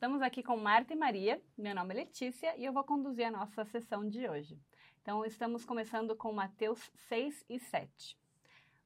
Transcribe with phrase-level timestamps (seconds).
[0.00, 3.30] Estamos aqui com Marta e Maria, meu nome é Letícia e eu vou conduzir a
[3.30, 4.58] nossa sessão de hoje.
[5.02, 8.18] Então, estamos começando com Mateus 6 e 7.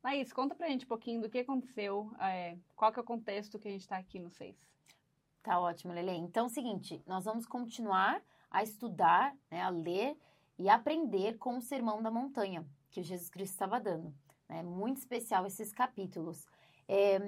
[0.03, 3.61] Laís, conta pra gente um pouquinho do que aconteceu, é, qual que é o contexto
[3.61, 4.57] que a gente está aqui no 6.
[5.41, 6.17] Tá ótimo, Lele.
[6.17, 10.19] Então, é o seguinte, nós vamos continuar a estudar, né, a ler
[10.59, 14.13] e aprender com o Sermão da Montanha, que Jesus Cristo estava dando.
[14.49, 16.45] É muito especial esses capítulos.
[16.89, 17.21] É,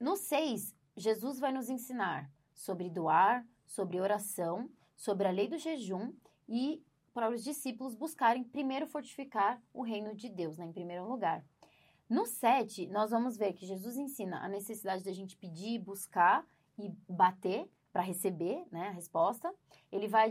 [0.00, 6.12] no 6, Jesus vai nos ensinar sobre doar, sobre oração, sobre a lei do jejum
[6.48, 6.82] e
[7.12, 11.44] para os discípulos buscarem primeiro fortificar o reino de Deus, né, em primeiro lugar.
[12.08, 16.46] No 7, nós vamos ver que Jesus ensina a necessidade da gente pedir, buscar
[16.78, 19.52] e bater para receber né, a resposta.
[19.90, 20.30] Ele vai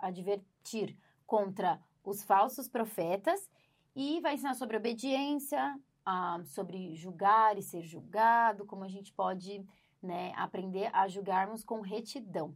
[0.00, 3.50] advertir contra os falsos profetas
[3.96, 9.66] e vai ensinar sobre obediência, ah, sobre julgar e ser julgado, como a gente pode
[10.02, 12.54] né, aprender a julgarmos com retidão.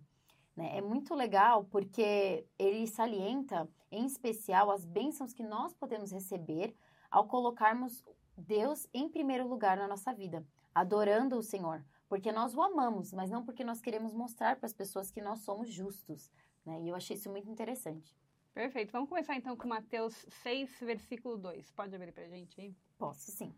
[0.57, 0.77] Né?
[0.77, 6.75] É muito legal porque ele salienta, em especial, as bênçãos que nós podemos receber
[7.11, 8.05] ao colocarmos
[8.37, 13.31] Deus em primeiro lugar na nossa vida, adorando o Senhor, porque nós o amamos, mas
[13.31, 16.31] não porque nós queremos mostrar para as pessoas que nós somos justos.
[16.65, 16.81] Né?
[16.83, 18.17] E eu achei isso muito interessante.
[18.55, 18.93] Perfeito.
[18.93, 21.71] Vamos começar então com Mateus 6, versículo 2.
[21.71, 22.77] Pode abrir para a gente aí?
[22.99, 23.55] Posso sim.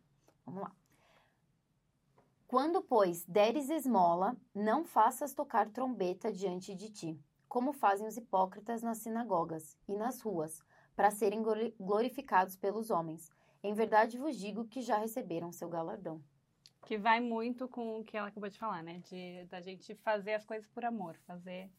[0.47, 0.84] Vamos lá.
[2.47, 8.83] Quando, pois, deres esmola, não faças tocar trombeta diante de ti, como fazem os hipócritas
[8.83, 10.63] nas sinagogas e nas ruas,
[10.95, 11.43] para serem
[11.81, 13.31] glorificados pelos homens.
[13.63, 16.23] Em verdade vos digo que já receberam seu galardão.
[16.83, 18.99] Que vai muito com o que ela acabou de falar, né?
[18.99, 21.71] De da gente fazer as coisas por amor, fazer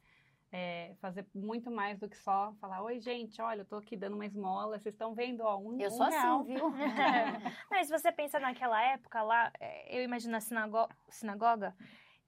[0.51, 4.15] é, fazer muito mais do que só falar, oi gente, olha, eu tô aqui dando
[4.15, 6.41] uma esmola, vocês estão vendo, ó, um Eu um sou real.
[6.41, 6.71] assim, viu?
[7.69, 11.75] Mas se você pensa naquela época lá, é, eu imagino a sinago sinagoga,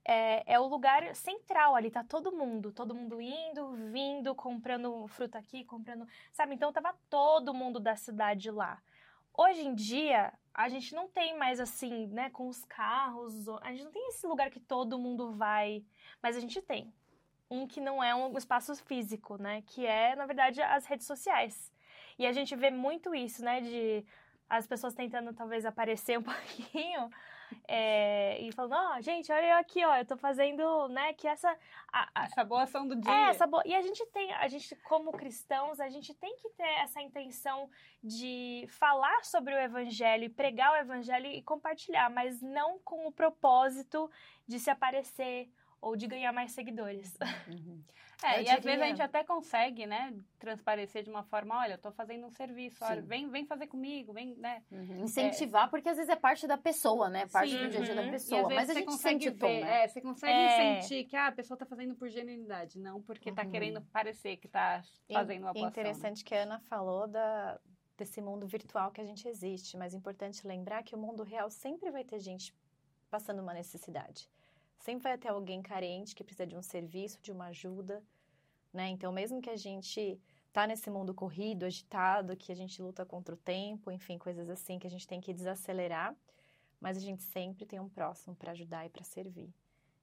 [0.04, 5.38] é, é, o lugar central ali, tá todo mundo, todo mundo indo, vindo, comprando fruta
[5.38, 6.54] aqui, comprando, sabe?
[6.54, 8.80] Então tava todo mundo da cidade lá.
[9.36, 13.84] Hoje em dia, a gente não tem mais assim, né, com os carros, a gente
[13.84, 15.84] não tem esse lugar que todo mundo vai,
[16.20, 16.92] mas a gente tem
[17.50, 19.62] um que não é um espaço físico, né?
[19.66, 21.72] Que é, na verdade, as redes sociais.
[22.18, 23.60] E a gente vê muito isso, né?
[23.60, 24.04] De
[24.48, 27.10] as pessoas tentando talvez aparecer um pouquinho
[27.66, 31.26] é, e falando, ó, oh, gente, olha eu aqui, ó, eu tô fazendo, né, que
[31.26, 31.50] essa...
[31.92, 33.12] A, a, essa boa ação do dia.
[33.12, 33.62] É, essa boa...
[33.64, 37.70] E a gente tem, a gente, como cristãos, a gente tem que ter essa intenção
[38.02, 44.10] de falar sobre o evangelho pregar o evangelho e compartilhar, mas não com o propósito
[44.46, 45.50] de se aparecer
[45.80, 47.16] ou de ganhar mais seguidores.
[47.48, 47.82] Uhum.
[48.20, 48.58] É, eu e diria...
[48.58, 52.26] às vezes a gente até consegue, né, transparecer de uma forma, olha, eu tô fazendo
[52.26, 54.60] um serviço, olha, vem, vem fazer comigo, vem, né.
[54.72, 55.04] Uhum.
[55.04, 55.70] Incentivar, é...
[55.70, 58.10] porque às vezes é parte da pessoa, né, parte Sim, do dia a dia da
[58.10, 59.84] pessoa, mas a gente sente ver, tom, né?
[59.84, 60.80] É, você consegue é...
[60.80, 63.50] sentir que ah, a pessoa tá fazendo por genuinidade, não porque tá uhum.
[63.50, 67.56] querendo parecer que tá fazendo uma boa Interessante que a Ana falou da,
[67.96, 71.48] desse mundo virtual que a gente existe, mas é importante lembrar que o mundo real
[71.50, 72.52] sempre vai ter gente
[73.08, 74.28] passando uma necessidade.
[74.78, 78.02] Sempre vai ter alguém carente que precisa de um serviço, de uma ajuda,
[78.72, 78.88] né?
[78.88, 80.20] Então, mesmo que a gente
[80.52, 84.78] tá nesse mundo corrido, agitado, que a gente luta contra o tempo, enfim, coisas assim
[84.78, 86.14] que a gente tem que desacelerar,
[86.80, 89.52] mas a gente sempre tem um próximo para ajudar e para servir.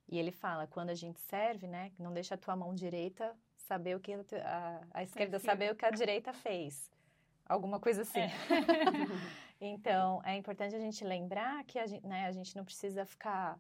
[0.08, 3.96] E ele fala, quando a gente serve, né, não deixa a tua mão direita saber
[3.96, 6.92] o que a, a esquerda saber o que a direita fez.
[7.48, 8.20] Alguma coisa assim.
[8.20, 8.32] É.
[9.60, 13.60] então, é importante a gente lembrar que a gente, né, a gente não precisa ficar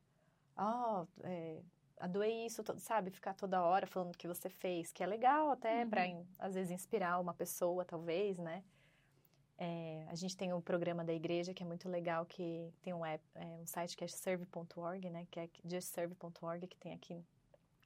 [0.58, 1.62] oh, é,
[2.00, 3.12] adoei isso, sabe?
[3.12, 5.90] Ficar toda hora falando o que você fez, que é legal até uhum.
[5.90, 6.03] para,
[6.40, 8.64] às vezes, inspirar uma pessoa, talvez, né?
[9.58, 13.06] É, a gente tem um programa da igreja que é muito legal, que tem um,
[13.06, 15.26] app, é, um site que é serve.org, né?
[15.32, 17.24] Que é justserve.org, que tem aqui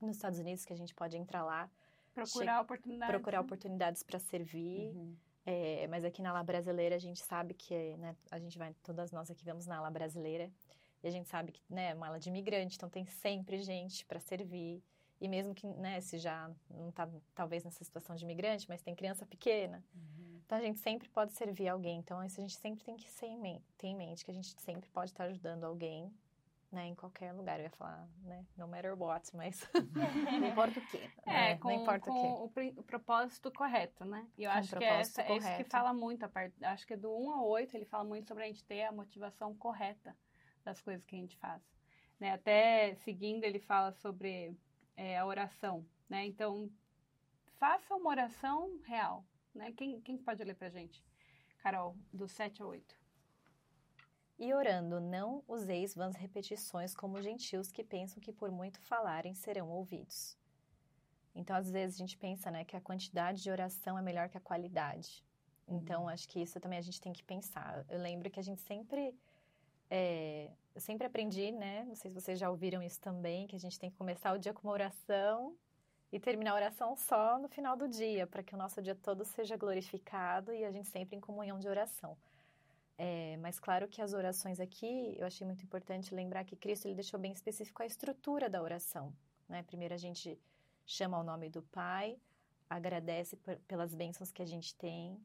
[0.01, 1.69] nos Estados Unidos, que a gente pode entrar lá.
[2.13, 3.13] Procurar oportunidades.
[3.13, 3.45] Procurar né?
[3.45, 4.95] oportunidades para servir.
[4.95, 5.15] Uhum.
[5.45, 9.11] É, mas aqui na ala brasileira a gente sabe que né, a gente vai, todas
[9.11, 10.51] nós aqui vamos na ala brasileira
[11.01, 14.05] e a gente sabe que, né, é uma ala de imigrante, então tem sempre gente
[14.05, 14.83] para servir.
[15.21, 18.95] E mesmo que, né, se já não está talvez nessa situação de imigrante, mas tem
[18.95, 20.41] criança pequena, uhum.
[20.45, 21.99] então a gente sempre pode servir alguém.
[21.99, 24.33] Então isso a gente sempre tem que ter em mente, ter em mente que a
[24.33, 26.11] gente sempre pode estar ajudando alguém
[26.71, 27.59] né, em qualquer lugar.
[27.59, 29.67] Eu ia falar, né, no matter what, mas
[30.39, 31.09] Não importa o quê.
[31.25, 32.73] É, É, com, não importa o com quê.
[32.75, 34.27] o, o propósito correto, né?
[34.37, 36.63] E eu Com o acho que é, essa, é isso que fala muito a parte.
[36.63, 39.55] Acho que do 1 ao 8 ele fala muito sobre a gente ter a motivação
[39.55, 40.15] correta
[40.63, 41.61] das coisas que a gente faz.
[42.19, 42.33] Né?
[42.33, 44.55] Até seguindo, ele fala sobre
[44.95, 46.25] é, a oração, né?
[46.25, 46.69] Então,
[47.57, 49.71] faça uma oração real, né?
[49.73, 51.03] Quem, quem pode ler pra gente?
[51.59, 52.99] Carol, do 7 ao 8.
[54.37, 59.69] E orando, não useis vãs repetições como gentios que pensam que por muito falarem serão
[59.69, 60.37] ouvidos.
[61.35, 64.37] Então, às vezes, a gente pensa né, que a quantidade de oração é melhor que
[64.37, 65.23] a qualidade.
[65.67, 67.85] Então, acho que isso também a gente tem que pensar.
[67.89, 69.13] Eu lembro que a gente sempre.
[69.89, 71.83] É, eu sempre aprendi, né?
[71.85, 74.37] Não sei se vocês já ouviram isso também, que a gente tem que começar o
[74.37, 75.55] dia com uma oração
[76.11, 79.23] e terminar a oração só no final do dia, para que o nosso dia todo
[79.25, 82.17] seja glorificado e a gente sempre em comunhão de oração.
[82.97, 86.95] É, mas claro que as orações aqui, eu achei muito importante lembrar que Cristo ele
[86.95, 89.13] deixou bem específico a estrutura da oração.
[89.47, 89.63] Né?
[89.63, 90.37] Primeiro a gente
[90.85, 92.17] chama o nome do Pai,
[92.69, 95.17] agradece por- pelas bênçãos que a gente tem,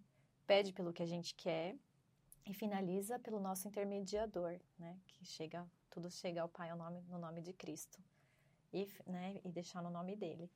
[0.46, 1.74] pede pelo que a gente quer
[2.46, 4.98] e finaliza pelo nosso intermediador, né?
[5.06, 8.02] Que chega, tudo chega ao Pai ao nome, no nome de Cristo
[8.72, 10.50] e, né, e deixar no nome dele.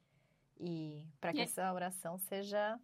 [0.61, 2.79] E para que E- essa oração seja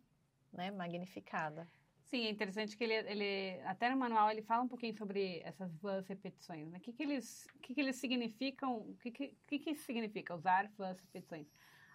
[0.53, 1.69] né, magnificada.
[2.05, 5.75] Sim, é interessante que ele, ele até no manual ele fala um pouquinho sobre essas
[5.77, 6.79] vãs repetições, né?
[6.79, 8.77] O que, que eles, que, que eles significam?
[8.77, 11.49] O que, que, que, que significa usar vãs repetições?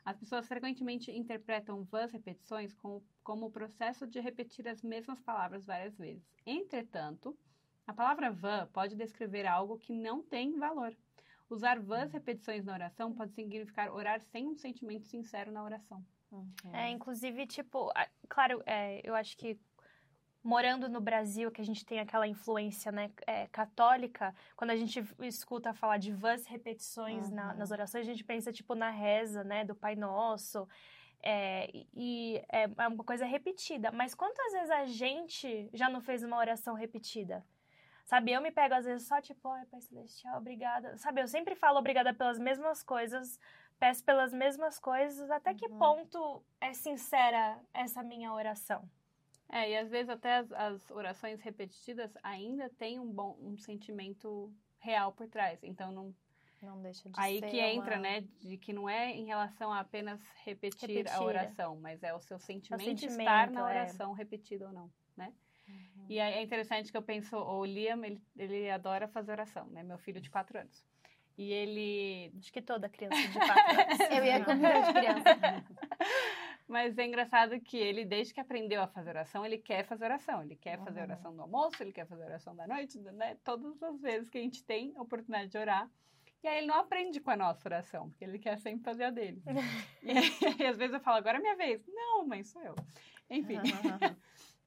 [0.03, 5.65] As pessoas frequentemente interpretam vãs repetições como, como o processo de repetir as mesmas palavras
[5.65, 6.23] várias vezes.
[6.45, 7.37] Entretanto,
[7.85, 10.95] a palavra vã pode descrever algo que não tem valor.
[11.49, 16.05] Usar vãs repetições na oração pode significar orar sem um sentimento sincero na oração.
[16.71, 19.59] É, inclusive, tipo, a- claro, é, eu acho que
[20.49, 24.97] morando no Brasil, que a gente tem aquela influência né, é, católica, quando a gente
[25.19, 27.57] escuta falar de vãs repetições na- Uhum.
[27.59, 30.67] nas orações, a gente pensa, tipo, na reza, né, do Pai Nosso,
[31.21, 33.91] é, e é é uma coisa repetida.
[33.91, 37.45] Mas quantas vezes a gente já não fez uma oração repetida?
[38.05, 40.97] Sabe, eu me pego às vezes só tipo, ai, Pai Celestial, obrigada.
[40.97, 43.39] Sabe, eu sempre falo obrigada pelas mesmas coisas,
[43.77, 45.77] peço pelas mesmas coisas, até que Uhum.
[45.77, 48.81] ponto é sincera essa minha oração?
[49.51, 54.53] É, e às vezes até as, as orações repetidas ainda têm um bom um sentimento
[54.79, 55.59] real por trás.
[55.63, 56.13] Então não
[56.61, 59.71] Não deixa de aí ser que entra, uma- né, de que não é em relação
[59.71, 61.19] a apenas repetir, Repetir, a é.
[61.25, 63.63] oração, mas é o seu sentimento, estar sentimento, na é.
[63.63, 65.33] oração repetido ou não, né?
[65.67, 66.05] Uhum.
[66.09, 69.83] E aí é interessante que eu penso, o Liam, ele, ele adora fazer oração, né?
[69.83, 70.83] Meu filho de quatro anos.
[71.37, 73.99] E ele Acho que toda criança de quatro anos.
[74.11, 75.29] Eu ia convidar de criança.
[76.69, 80.43] Mas é engraçado que ele, desde que aprendeu a fazer oração, ele quer fazer oração.
[80.43, 83.37] Ele quer fazer oração do almoço, ele quer fazer oração da noite, né?
[83.43, 85.89] Todas as vezes que a gente tem a oportunidade de orar.
[86.43, 89.09] E aí ele não aprende com a nossa oração, porque ele quer sempre fazer a
[89.09, 89.41] dele.
[90.03, 90.29] e, aí,
[90.69, 91.81] às vezes eu falo, agora é minha vez.
[91.87, 92.75] Não, mãe, sou eu.
[93.31, 93.57] Enfim.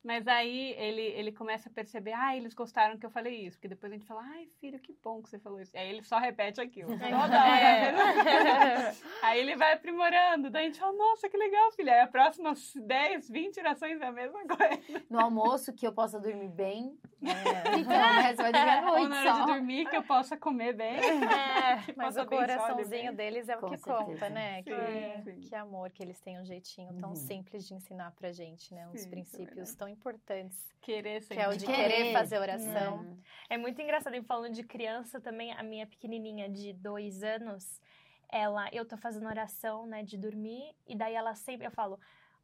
[0.04, 3.56] Mas aí ele, ele começa a perceber, ah, eles gostaram que eu falei isso.
[3.56, 5.70] Porque depois a gente fala, ai, filho, que bom que você falou isso.
[5.74, 6.90] E aí ele só repete aquilo.
[6.98, 7.62] Toda hora.
[7.62, 8.94] É.
[9.22, 10.50] Aí ele vai aprimorando.
[10.50, 11.94] Daí a gente fala, nossa, que legal, filha.
[11.94, 15.04] Aí a próxima 10, 20 orações é a mesma coisa.
[15.08, 16.98] No almoço, que eu possa dormir bem.
[17.24, 17.78] É.
[17.78, 19.46] Então, né, vai dormir à Ou noite na hora de só.
[19.46, 20.96] dormir, que eu possa comer bem.
[20.96, 21.92] É.
[21.96, 24.04] Mas o coraçãozinho deles é o Com que certeza.
[24.04, 24.56] conta, né?
[24.56, 25.40] Sim, que, sim.
[25.48, 27.16] que amor que eles têm um jeitinho tão Uhum.
[27.16, 28.86] simples de ensinar pra gente, né?
[28.88, 30.58] Uns Sim, é princípios tão importantes.
[30.80, 31.58] Querer Que é o sempre.
[31.58, 31.90] de Querer.
[31.96, 32.98] querer fazer oração.
[32.98, 33.16] Hum.
[33.48, 34.14] É muito engraçado.
[34.16, 37.80] E falando de criança também, a minha pequenininha de dois anos,
[38.28, 42.00] ela, eu tô fazendo oração, né, de dormir, e daí ela sempre, eu falo,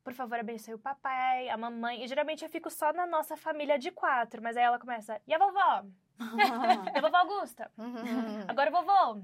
[0.09, 3.79] por favor, abençoe o papai, a mamãe, e geralmente eu fico só na nossa família
[3.79, 5.85] de quatro, mas aí ela começa, e a vovó?
[6.19, 6.19] E
[6.99, 7.71] a vovó Augusta?
[8.49, 9.23] Agora o vovô.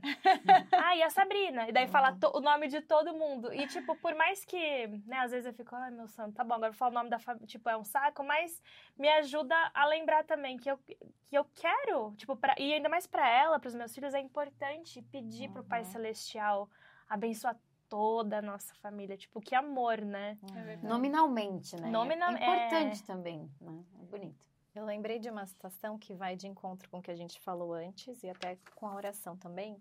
[0.73, 1.67] ah, e a Sabrina.
[1.67, 3.53] E daí fala o nome de todo mundo.
[3.53, 6.53] E, tipo, por mais que, né, às vezes eu fico, ai, meu santo, tá bom,
[6.53, 8.63] agora eu falo o nome da família, tipo, é um saco, mas
[8.95, 10.99] me ajuda a lembrar também que eu, que
[11.33, 15.51] eu quero, tipo, pra, e ainda mais pra ela, pros meus filhos, é importante pedir
[15.51, 15.87] pro Pai Uhum.
[15.87, 16.69] Celestial
[17.09, 17.57] abençoar
[17.95, 19.17] toda a nossa família.
[19.17, 20.37] Tipo, que amor, né?
[20.57, 20.87] É verdade.
[20.89, 21.89] Nominalmente, né?
[21.91, 23.85] Nominal- É importante também, né?
[24.01, 24.45] É bonito.
[24.75, 27.73] Eu lembrei de uma situação que vai de encontro com o que a gente falou
[27.73, 29.81] antes e até com a oração também.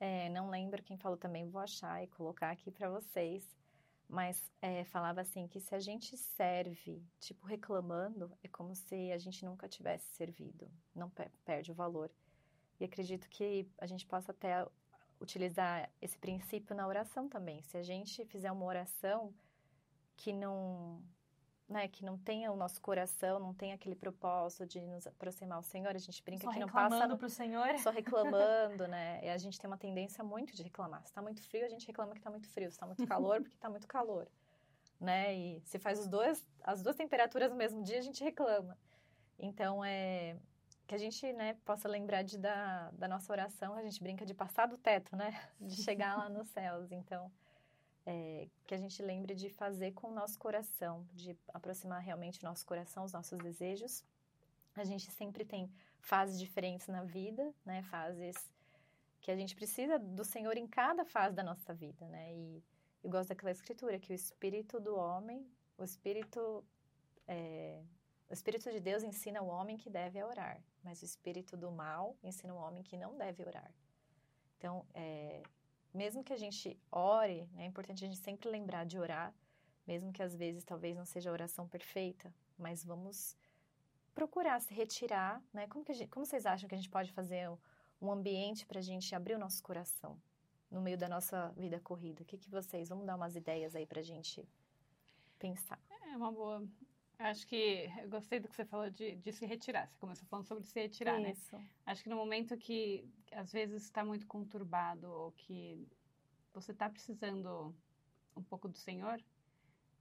[0.00, 3.54] É, não lembro quem falou também, vou achar e colocar aqui para vocês.
[4.08, 9.18] Mas é, falava assim que se a gente serve, tipo, reclamando, é como se a
[9.18, 10.70] gente nunca tivesse servido.
[10.94, 12.10] Não pe- perde o valor.
[12.80, 14.66] E acredito que a gente possa até
[15.20, 17.62] utilizar esse princípio na oração também.
[17.62, 19.34] Se a gente fizer uma oração
[20.16, 21.02] que não
[21.68, 25.62] né, que não tenha o nosso coração, não tenha aquele propósito de nos aproximar ao
[25.62, 27.78] Senhor, a gente brinca Só que não passa reclamando pro Senhor.
[27.80, 29.20] só reclamando, né?
[29.24, 31.04] E a gente tem uma tendência muito de reclamar.
[31.04, 32.70] Se tá muito frio, a gente reclama que tá muito frio.
[32.70, 34.28] Se tá muito calor, porque tá muito calor,
[35.00, 35.34] né?
[35.34, 38.78] E se faz os dois, as duas temperaturas no mesmo dia, a gente reclama.
[39.36, 40.36] Então, é
[40.86, 44.32] que a gente, né, possa lembrar de da, da nossa oração, a gente brinca de
[44.32, 45.32] passar do teto, né?
[45.60, 46.92] De chegar lá nos céus.
[46.92, 47.30] Então,
[48.06, 52.44] é, que a gente lembre de fazer com o nosso coração, de aproximar realmente o
[52.44, 54.04] nosso coração, os nossos desejos.
[54.76, 57.82] A gente sempre tem fases diferentes na vida, né?
[57.82, 58.36] Fases
[59.20, 62.32] que a gente precisa do Senhor em cada fase da nossa vida, né?
[62.32, 62.62] E
[63.02, 65.44] eu gosto daquela escritura que o espírito do homem,
[65.76, 66.64] o espírito
[67.26, 67.82] é,
[68.28, 72.16] o espírito de Deus ensina o homem que deve orar, mas o espírito do mal
[72.22, 73.72] ensina o homem que não deve orar.
[74.58, 75.42] Então, é,
[75.94, 79.34] mesmo que a gente ore, né, é importante a gente sempre lembrar de orar,
[79.86, 83.36] mesmo que às vezes talvez não seja a oração perfeita, mas vamos
[84.14, 85.66] procurar se retirar, né?
[85.68, 87.48] Como, que gente, como vocês acham que a gente pode fazer
[88.00, 90.18] um ambiente para a gente abrir o nosso coração
[90.70, 92.22] no meio da nossa vida corrida?
[92.22, 94.48] O que, que vocês, vamos dar umas ideias aí para a gente
[95.38, 95.78] pensar.
[96.10, 96.66] É uma boa.
[97.18, 99.88] Acho que eu gostei do que você falou de, de se retirar.
[99.88, 101.30] Você começou falando sobre se retirar, né?
[101.30, 101.56] Isso.
[101.86, 105.88] Acho que no momento que às vezes está muito conturbado ou que
[106.52, 107.74] você está precisando
[108.36, 109.22] um pouco do Senhor,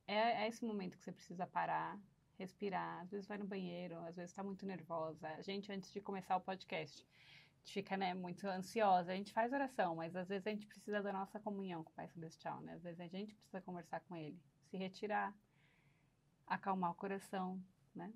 [0.07, 1.98] é, é, esse momento que você precisa parar,
[2.38, 3.01] respirar.
[3.01, 5.27] Às vezes vai no banheiro, às vezes está muito nervosa.
[5.29, 7.07] A gente, antes de começar o podcast,
[7.63, 9.13] fica né, muito ansiosa.
[9.13, 11.95] A gente faz oração, mas às vezes a gente precisa da nossa comunhão com o
[11.95, 12.74] Pai Celestial, né?
[12.74, 15.34] Às vezes a gente precisa conversar com Ele, se retirar,
[16.48, 17.62] acalmar o coração,
[17.94, 18.12] né?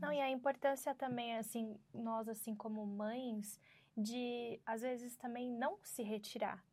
[0.00, 3.58] Não, e a importância também, assim, nós, assim, como mães,
[3.96, 6.64] de, às vezes, também não se retirar.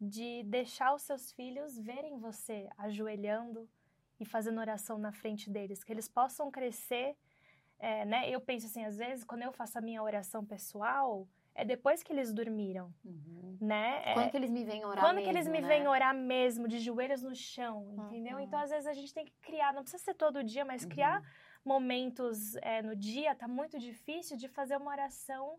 [0.00, 3.68] De deixar os seus filhos verem você ajoelhando
[4.20, 5.82] e fazendo oração na frente deles.
[5.82, 7.16] Que eles possam crescer,
[7.78, 8.30] é, né?
[8.30, 12.12] Eu penso assim, às vezes, quando eu faço a minha oração pessoal, é depois que
[12.12, 13.56] eles dormiram, Uhum.
[13.60, 14.02] né?
[14.04, 15.68] É- Quando que eles me vêm orar quando mesmo, que eles me né?
[15.68, 18.36] vêm orar mesmo, de joelhos no chão, entendeu?
[18.36, 18.42] Uhum.
[18.44, 20.88] Então, às vezes, a gente tem que criar, não precisa ser todo dia, mas Uhum.
[20.90, 21.22] criar
[21.64, 25.58] momentos é, no dia, tá muito difícil de fazer uma oração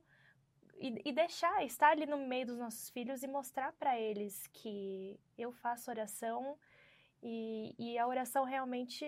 [0.79, 5.19] e, e deixar, estar ali no meio dos nossos filhos e mostrar para eles que
[5.37, 6.57] eu faço oração
[7.21, 9.05] e, e a oração realmente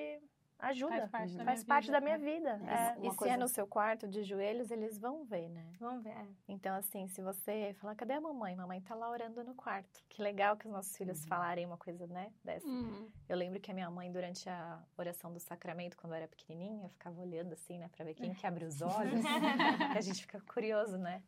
[0.60, 2.24] ajuda, Faz parte da faz minha parte vida, da minha né?
[2.34, 2.62] vida.
[2.68, 3.08] É, é.
[3.08, 5.72] E se coisa- é no seu quarto de joelhos, eles vão ver, né?
[5.80, 6.10] Vamos ver.
[6.12, 6.26] é.
[6.48, 8.56] Então, assim, se você falar, cadê a mamãe?
[8.56, 10.04] Mamãe tá lá orando no quarto.
[10.10, 11.28] Que legal que os nossos filhos Uhum.
[11.28, 12.68] falarem uma coisa, né, dessa.
[12.68, 13.10] Uhum.
[13.28, 16.86] Eu lembro que a minha mãe, durante a oração do sacramento, quando eu era pequenininha,
[16.86, 19.24] eu ficava olhando assim, né, pra ver quem que abre os olhos.
[19.98, 21.24] a gente fica curioso, né?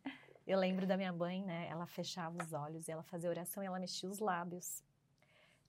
[0.45, 3.67] Eu lembro da minha mãe, né, ela fechava os olhos e ela fazia oração e
[3.67, 4.83] ela mexia os lábios.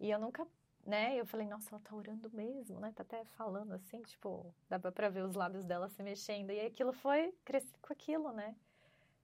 [0.00, 0.46] E eu nunca,
[0.84, 2.92] né, eu falei, nossa, ela tá orando mesmo, né?
[2.94, 6.50] Tá até falando assim, tipo, dava pra ver os lábios dela se mexendo.
[6.50, 8.54] E aquilo foi, cresci com aquilo, né?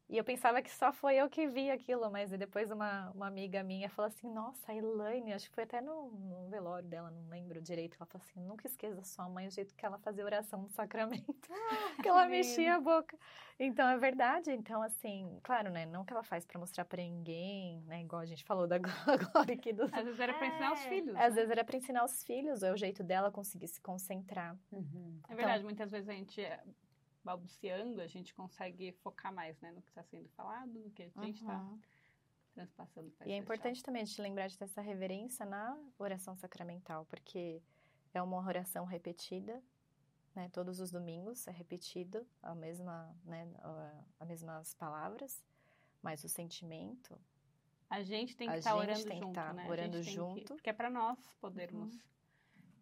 [0.08, 3.62] E eu pensava que só foi eu que vi aquilo, mas depois uma, uma amiga
[3.62, 7.28] minha falou assim, nossa, a Elaine, acho que foi até no, no velório dela, não
[7.28, 7.94] lembro direito.
[8.00, 10.68] Ela falou assim, nunca esqueça da sua mãe, o jeito que ela fazia oração no
[10.70, 11.48] sacramento.
[12.02, 13.18] que ela mexia a boca.
[13.60, 14.50] Então, é verdade.
[14.50, 15.84] Então, assim, claro, né?
[15.84, 18.00] Não que ela faz pra mostrar pra ninguém, né?
[18.00, 18.78] Igual a gente falou da
[19.34, 19.82] Glória aqui do...
[19.92, 20.88] Às vezes era para ensinar os É.
[20.88, 21.16] filhos.
[21.16, 21.30] Às né?
[21.30, 24.56] vezes era pra ensinar os filhos, é o jeito dela conseguir se concentrar.
[24.72, 25.20] Uhum.
[25.28, 26.40] É verdade, muitas vezes a gente,
[27.24, 31.08] balbuciando, a gente consegue focar mais né, no que está sendo falado, no que a
[31.08, 31.80] gente está Uhum.
[32.54, 33.12] transpassando.
[33.26, 37.62] E é importante também gente lembrar de ter essa reverência na oração sacramental, porque
[38.14, 39.62] é uma oração repetida,
[40.34, 40.48] né?
[40.50, 43.48] Todos os domingos é repetido a mesma, né?
[43.60, 45.44] a- As mesmas palavras,
[46.02, 47.18] mas o sentimento
[47.90, 49.68] A gente tem que estar gente orando tem que junto, tá né?
[49.68, 50.54] Orando tem que- junto.
[50.54, 51.96] porque é para nós podermos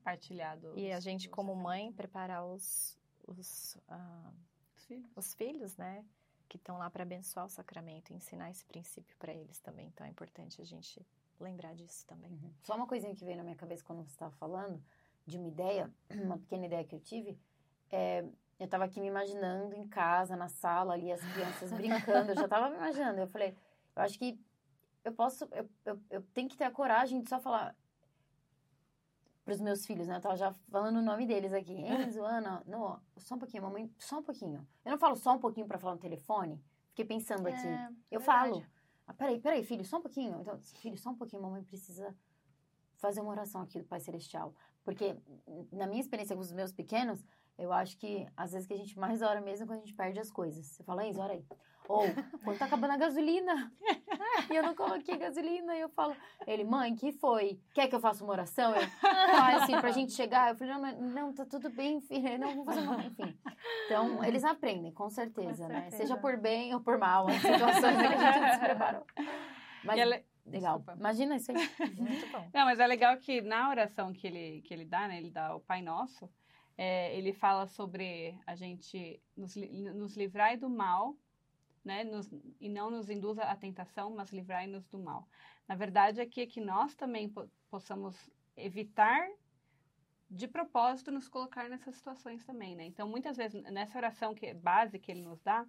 [0.02, 1.96] partilhar do e a gente como mãe sacramento.
[1.96, 4.32] preparar os os, ah,
[4.76, 5.10] Os filhos.
[5.16, 6.04] os filhos, né?
[6.48, 9.88] Que estão lá para abençoar o sacramento, e ensinar esse princípio para eles também.
[9.88, 11.04] Então é importante a gente
[11.40, 12.30] lembrar disso também.
[12.30, 12.52] Uhum.
[12.62, 14.82] Só uma coisinha que veio na minha cabeça quando você estava falando,
[15.26, 17.38] de uma ideia, uma pequena ideia que eu tive,
[17.90, 18.24] é,
[18.58, 22.44] eu estava aqui me imaginando em casa, na sala ali, as crianças brincando, eu já
[22.44, 23.56] estava me imaginando, eu falei,
[23.94, 24.38] eu acho que
[25.04, 27.76] eu posso, eu, eu, eu tenho que ter a coragem de só falar
[29.46, 32.62] para os meus filhos, né, eu tava já falando o nome deles aqui, Enzo, Ana,
[32.66, 35.78] não, só um pouquinho, mamãe, só um pouquinho, eu não falo só um pouquinho para
[35.78, 38.24] falar no telefone, fiquei pensando aqui, É, eu verdade.
[38.50, 38.66] falo,
[39.06, 40.40] ah, peraí, peraí, filho, só um pouquinho.
[40.40, 42.12] Então, filho, só um pouquinho, mamãe precisa
[42.96, 44.52] fazer uma oração aqui do Pai Celestial.
[44.82, 45.16] Porque,
[45.70, 47.24] na minha experiência com os meus pequenos,
[47.58, 49.94] Eu acho que às vezes que a gente mais ora mesmo é quando a gente
[49.94, 50.66] perde as coisas.
[50.66, 51.44] Você fala, Enzo, ora aí.
[51.88, 52.02] Ou
[52.42, 53.72] quando tá acabando a gasolina
[54.50, 57.60] e eu não coloquei gasolina, e eu falo, ele, mãe, que foi?
[57.72, 58.74] Quer que eu faça uma oração?
[58.74, 60.50] Eu, ah, assim, pra gente chegar.
[60.50, 62.96] Eu falei, não, não, tá tudo bem, filha, não, vou fazer uma.
[63.04, 63.38] Enfim.
[63.84, 65.82] Então, eles aprendem, com certeza, Com né?
[65.82, 65.96] certeza.
[66.02, 69.06] Seja por bem ou por mal, as situações que a gente não se preparou.
[69.84, 70.78] Mas, ela- legal.
[70.78, 70.98] Desculpa.
[70.98, 71.56] Imagina isso aí.
[71.96, 72.50] Muito bom.
[72.52, 75.18] Não, mas é legal que na oração que ele, que ele dá, né?
[75.18, 76.28] Ele dá o Pai Nosso,
[76.76, 80.14] é, ele fala sobre a gente nos, nos
[80.60, 81.16] do mal,
[81.84, 82.04] né?
[82.04, 82.30] Nos-
[82.60, 85.28] e não nos induza à tentação, mas livrai-nos do mal.
[85.68, 89.28] Na verdade, aqui é que nós também po- possamos evitar
[90.28, 92.84] de propósito nos colocar nessas situações também, né?
[92.84, 95.66] Então, muitas vezes, nessa oração que base que ele nos dá,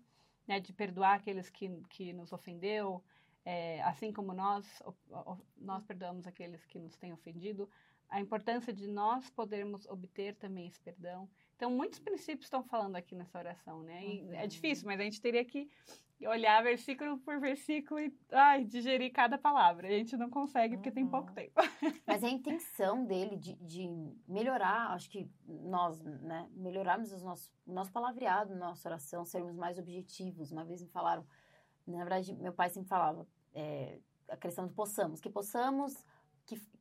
[0.47, 3.03] né, de perdoar aqueles que, que nos ofendeu,
[3.45, 4.81] é, assim como nós,
[5.55, 7.69] nós perdoamos aqueles que nos têm ofendido,
[8.09, 11.29] a importância de nós podermos obter também esse perdão.
[11.55, 14.01] Então, muitos princípios estão falando aqui nessa oração, né?
[14.33, 14.47] É Uhum.
[14.47, 15.69] difícil, mas a gente teria que
[16.25, 19.87] olhar versículo por versículo e ai, digerir cada palavra.
[19.87, 21.35] A gente não consegue porque tem pouco Uhum.
[21.35, 21.53] tempo.
[22.07, 23.87] Mas a intenção dele de, de
[24.27, 27.35] melhorar, acho que nós, né, melhorarmos o
[27.65, 30.51] nosso palavreado, nossa oração, sermos mais objetivos.
[30.51, 31.27] Uma vez me falaram,
[31.85, 33.99] na verdade, meu pai sempre falava é,
[34.29, 36.05] a questão do possamos, que possamos,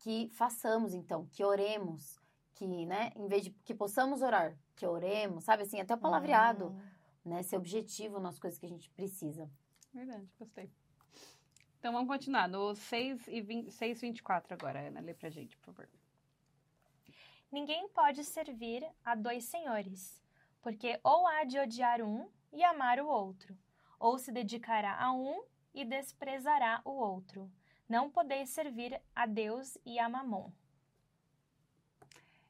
[0.07, 2.17] que, façamos então, que oremos,
[2.55, 6.67] que, né, em vez de que possamos orar, que oremos, sabe assim, até o palavreado,
[6.69, 6.81] Hum.
[7.25, 9.51] né, ser objetivo nas coisas que a gente precisa.
[9.93, 10.71] Verdade, gostei.
[11.81, 12.49] Então vamos continuar.
[12.49, 15.89] No 6 e 20, 6, 24 agora, Ana, lê pra gente, por favor.
[17.51, 20.23] Ninguém pode servir a dois senhores,
[20.63, 23.59] porque ou há de odiar um e amar o outro,
[23.99, 25.43] ou se dedicará a um
[25.75, 27.51] e desprezará o outro.
[27.89, 30.51] Não podeis servir a Deus e a Mamon.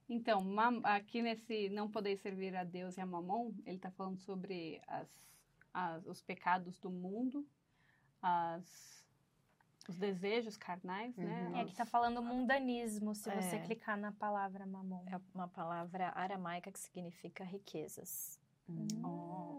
[0.09, 0.41] Então,
[0.85, 5.09] aqui nesse não poder servir a Deus e a Mamon, ele está falando sobre as,
[5.75, 7.45] as- os pecados do mundo,
[8.23, 9.05] as,
[9.89, 11.49] os desejos carnais, né?
[11.49, 11.57] Uhum.
[11.59, 13.63] É que tá falando mundanismo, se você É.
[13.67, 15.05] clicar na palavra Mamon.
[15.09, 18.39] É uma palavra aramaica que significa riquezas.
[18.69, 18.87] Hum.
[19.05, 19.56] Hum.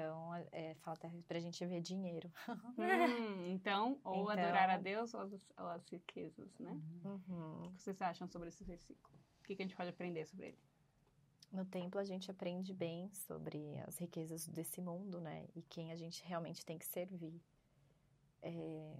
[0.00, 2.30] Então, é, falta pra gente ver dinheiro.
[2.78, 6.72] Hum, então, ou Então- adorar a Deus ou as, ou as riquezas, né?
[7.04, 7.66] Uhum.
[7.66, 9.14] O que vocês acham sobre esse versículo?
[9.40, 10.58] O que, que a gente pode aprender sobre ele?
[11.52, 15.46] No templo a gente aprende bem sobre as riquezas desse mundo, né?
[15.54, 17.40] E quem a gente realmente tem que servir.
[18.40, 18.96] É,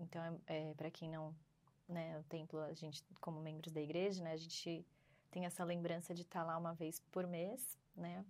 [0.00, 1.34] Então, é, para quem não,
[1.88, 2.18] né?
[2.18, 4.32] O templo, a gente, como membros da igreja, né?
[4.32, 4.86] A gente
[5.30, 8.24] tem essa lembrança de estar lá uma vez por mês, né?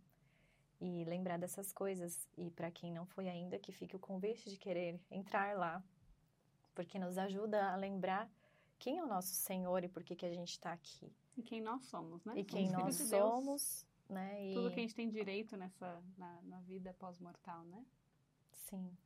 [0.81, 2.29] E lembrar dessas coisas.
[2.37, 5.83] E para quem não foi ainda, que fique o convite de querer entrar lá,
[6.75, 8.29] porque nos ajuda a lembrar
[8.79, 11.11] quem é o nosso Senhor e por que que a gente está aqui.
[11.37, 12.35] E quem nós somos, né?
[12.37, 14.47] E Somos quem nós de somos, né?
[14.47, 14.55] E...
[14.55, 17.85] Tudo que a gente tem direito nessa, na, na vida pós-mortal, né?
[18.53, 18.97] Sim.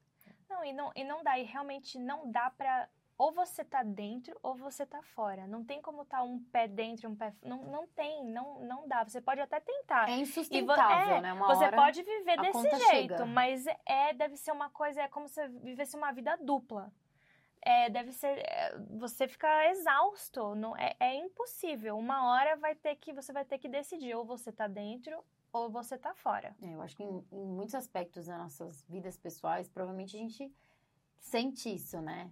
[0.49, 2.89] Não, e não, e não dá, e realmente não dá pra.
[3.19, 5.45] Ou você tá dentro ou você tá fora.
[5.49, 7.35] Não tem como tá um pé dentro, um pé.
[7.43, 9.03] Não, não tem, não, não dá.
[9.03, 10.09] Você pode até tentar.
[10.09, 11.33] É vo- insustentável, é, né?
[11.33, 13.27] Uma você pode viver desse jeito, chega.
[13.27, 16.93] mas é deve ser uma coisa, é como se você vivesse uma vida dupla.
[17.61, 21.99] É, deve ser, é, você fica exausto, não é, é impossível.
[21.99, 25.19] Uma hora vai ter que você vai ter que decidir ou você tá dentro
[25.53, 26.55] ou você tá fora.
[26.63, 30.55] É, eu acho que em, em muitos aspectos das nossas vidas pessoais, provavelmente a gente
[31.19, 32.31] sente isso, né?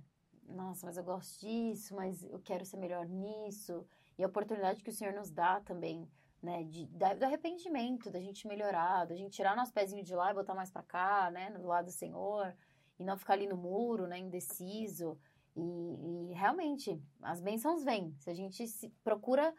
[0.48, 3.84] Nossa, mas eu gosto disso, mas eu quero ser melhor nisso.
[4.16, 6.08] E a oportunidade que o Senhor nos dá também,
[6.42, 6.62] né?
[6.64, 10.34] De, da- do arrependimento, da gente melhorar, da gente tirar nosso pezinho de lá e
[10.34, 11.50] botar mais pra cá, né?
[11.50, 12.54] Do lado do Senhor.
[12.98, 14.18] E não ficar ali no muro, né?
[14.18, 15.18] Indeciso.
[15.56, 18.14] E, e realmente, as bênçãos vêm.
[18.18, 19.52] Se a gente se procura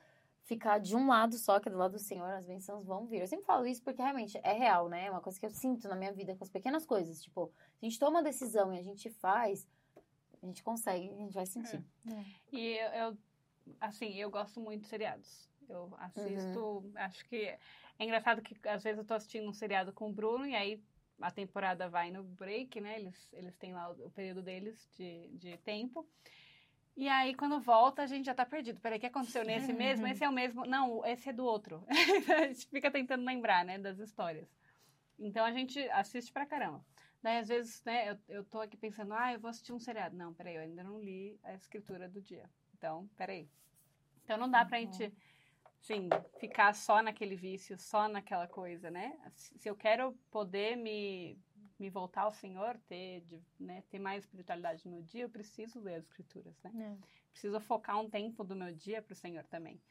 [0.44, 3.20] ficar de um lado só, que é do lado do Senhor, as bênçãos vão vir.
[3.22, 5.08] Eu sempre falo isso porque realmente é real, né?
[5.08, 7.22] É uma coisa que eu sinto na minha vida com as pequenas coisas.
[7.22, 9.68] Tipo, a gente toma uma decisão e a gente faz,
[10.48, 11.84] a gente consegue, a gente vai sentir.
[12.52, 13.18] E eu, eu,
[13.82, 15.50] assim, eu gosto muito de seriados.
[15.68, 17.60] Eu assisto, acho que é
[18.00, 20.82] engraçado que às vezes eu tô assistindo um seriado com o Bruno e aí
[21.20, 23.00] a temporada vai no break, né?
[23.00, 26.08] Eles, eles têm lá o, o período deles de, de tempo.
[26.96, 28.80] E aí, quando volta, a gente já tá perdido.
[28.80, 30.08] Peraí, o que aconteceu nesse mesmo?
[30.08, 30.66] Esse é o mesmo.
[30.66, 31.86] Não, esse é do outro.
[32.42, 34.48] a gente fica tentando lembrar, né, das histórias.
[35.20, 36.84] Então a gente assiste pra caramba.
[37.22, 40.16] Daí, às vezes, né, eu, eu tô aqui pensando, ah, eu vou assistir um seriado.
[40.16, 42.50] Não, peraí, eu ainda não li a escritura do dia.
[42.78, 43.50] Então, peraí.
[44.24, 45.12] Então não dá pra gente,
[45.82, 49.18] assim, ficar só naquele vício, só naquela coisa, né?
[49.36, 51.38] Se eu quero poder me,
[51.80, 55.80] me voltar ao Senhor, ter, de- né, ter mais espiritualidade no meu dia, eu preciso
[55.80, 56.72] ler as escrituras, né?
[57.32, 59.82] Preciso focar um tempo do meu dia pro Senhor também.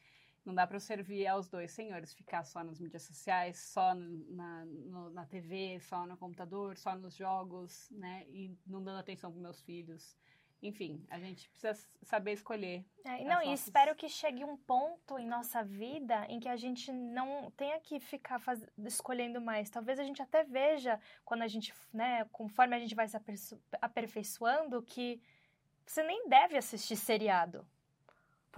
[0.47, 4.63] Não dá para eu servir aos dois senhores, ficar só nas mídias sociais, só na,
[4.63, 8.25] no, na TV, só no computador, só nos jogos, né?
[8.29, 10.17] E não dando atenção para meus filhos.
[10.63, 12.85] Enfim, a gente precisa saber escolher.
[13.03, 16.93] É, não, e espero que chegue um ponto em nossa vida em que a gente
[16.93, 18.65] não tenha que ficar faz...
[18.85, 19.69] escolhendo mais.
[19.69, 23.17] Talvez a gente até veja, quando a gente, né, conforme a gente vai se
[23.81, 25.21] aperfeiçoando, que
[25.85, 27.67] você nem deve assistir seriado.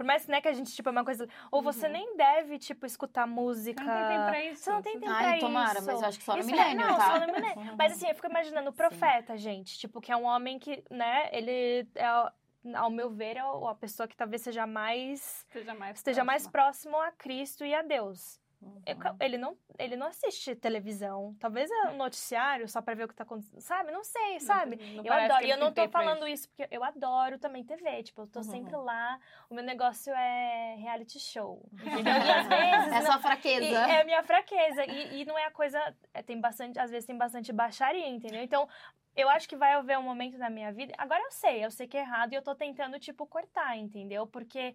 [0.00, 1.28] Por mais né, que a gente, tipo, é uma coisa.
[1.50, 1.92] Ou você uhum.
[1.92, 3.84] nem deve, tipo, escutar música.
[3.84, 4.62] Você não tem tempo pra isso.
[4.62, 5.86] Você não tem tempo Ai, pra tomara, isso.
[5.86, 7.06] mas eu acho que só no milênio, é, não, tá?
[7.06, 7.76] Só no milênio.
[7.76, 9.38] mas assim, eu fico imaginando o profeta, Sim.
[9.38, 9.78] gente.
[9.78, 12.32] Tipo, que é um homem que, né, ele é
[12.74, 16.98] ao meu ver, é a pessoa que talvez seja mais, esteja mais, esteja mais próximo
[16.98, 18.40] a Cristo e a Deus.
[18.62, 18.82] Uhum.
[19.20, 21.34] Ele, não, ele não assiste televisão.
[21.40, 23.60] Talvez é um noticiário só para ver o que tá acontecendo.
[23.60, 23.90] Sabe?
[23.90, 24.76] Não sei, sabe?
[24.76, 25.46] Não, não eu adoro.
[25.46, 26.48] E eu não tô falando isso.
[26.48, 28.02] porque eu adoro também TV.
[28.02, 28.44] Tipo, eu tô uhum.
[28.44, 29.18] sempre lá.
[29.48, 31.66] O meu negócio é reality show.
[31.72, 32.12] Entendeu?
[32.12, 32.90] E às vezes.
[33.00, 33.64] É sua fraqueza.
[33.64, 34.84] E, é a minha fraqueza.
[34.84, 35.78] E, e não é a coisa.
[36.12, 36.78] É, tem bastante.
[36.78, 38.42] Às vezes tem bastante baixaria, entendeu?
[38.42, 38.68] Então,
[39.16, 40.92] eu acho que vai haver um momento na minha vida.
[40.98, 44.26] Agora eu sei, eu sei que é errado e eu tô tentando, tipo, cortar, entendeu?
[44.26, 44.74] Porque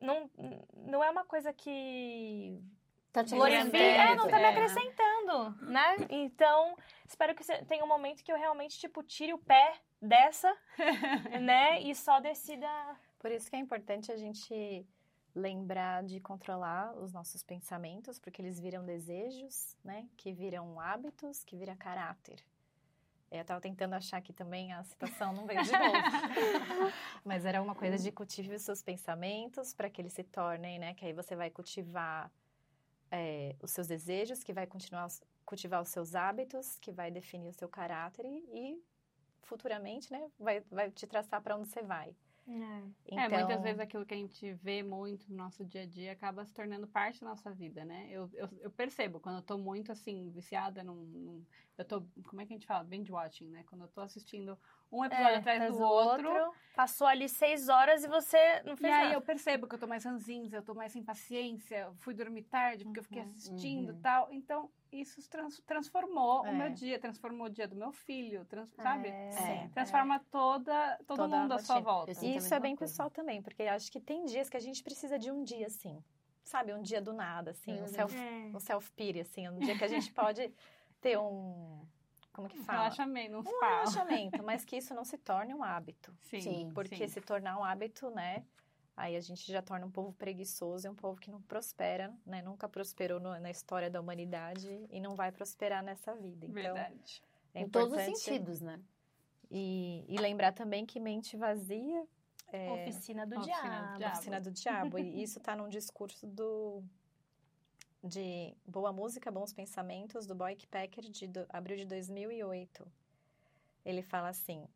[0.00, 0.30] não,
[0.74, 2.60] não é uma coisa que
[3.12, 5.96] Tá te É, não tá me acrescentando, né?
[6.10, 10.54] Então, espero que tenha um momento que eu realmente, tipo, tire o pé dessa,
[11.40, 11.80] né?
[11.80, 12.68] E só decida...
[13.18, 14.86] Por isso que é importante a gente
[15.34, 20.06] lembrar de controlar os nossos pensamentos, porque eles viram desejos, né?
[20.16, 22.44] Que viram hábitos, que viram caráter.
[23.30, 25.82] Eu tava tentando achar aqui também a citação, não veio de novo.
[27.24, 30.94] Mas era uma coisa de cultive os seus pensamentos para que eles se tornem, né?
[30.94, 32.30] Que aí você vai cultivar
[33.10, 35.08] é, os seus desejos, que vai continuar
[35.44, 38.82] cultivar os seus hábitos, que vai definir o seu caráter e,
[39.42, 42.14] futuramente, né, vai, vai te traçar para onde você vai.
[42.48, 42.82] É.
[43.06, 43.18] Então...
[43.18, 46.44] é, muitas vezes aquilo que a gente vê muito no nosso dia a dia acaba
[46.44, 48.08] se tornando parte da nossa vida, né?
[48.10, 51.44] Eu, eu, eu percebo, quando eu tô muito, assim, viciada num, num,
[51.76, 52.84] Eu tô, como é que a gente fala?
[52.84, 53.64] Binge watching, né?
[53.66, 54.58] Quando eu tô assistindo
[54.90, 58.88] um episódio é, atrás do outro, outro, Passou ali seis horas e você não fez
[58.88, 59.14] E aí nada.
[59.14, 62.84] eu percebo que eu tô mais ranzinza, eu tô mais sem paciência, fui dormir tarde
[62.84, 64.00] porque uhum, eu fiquei uhum, assistindo e uhum.
[64.00, 64.28] tal.
[64.30, 66.50] Então, isso trans, transformou é.
[66.50, 69.08] o meu dia, transformou o dia do meu filho, trans, é, sabe?
[69.08, 72.12] É, Transforma toda, todo toda mundo à sua volta.
[72.24, 72.92] E isso é bem coisa.
[72.92, 76.00] pessoal também, porque acho que tem dias que a gente precisa de um dia assim.
[76.44, 77.82] Sabe, um dia do nada, assim, uhum.
[77.82, 80.54] um self-pity, um self assim, um dia que a gente pode
[81.02, 81.84] ter um
[82.38, 82.82] como que fala?
[82.82, 86.16] Relaxamento, um, um relaxamento, mas que isso não se torne um hábito.
[86.30, 86.40] Sim.
[86.40, 87.08] sim porque sim.
[87.08, 88.44] se tornar um hábito, né?
[88.96, 92.40] Aí a gente já torna um povo preguiçoso e um povo que não prospera, né?
[92.42, 96.46] Nunca prosperou no, na história da humanidade e não vai prosperar nessa vida.
[96.46, 97.22] Então, Verdade.
[97.54, 98.80] É em todos os sentidos, né?
[99.50, 102.06] E, e lembrar também que mente vazia
[102.52, 104.14] é, oficina do oficina diabo.
[104.14, 104.98] Oficina do diabo.
[104.98, 106.84] E isso está num discurso do
[108.02, 112.86] de Boa Música, Bons Pensamentos, do Boyk Packer, de do, abril de 2008.
[113.84, 114.66] Ele fala assim: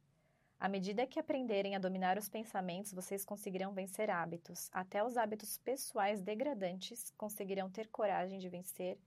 [0.59, 4.69] À medida que aprenderem a dominar os pensamentos, vocês conseguirão vencer hábitos.
[4.73, 8.99] Até os hábitos pessoais degradantes conseguirão ter coragem de vencer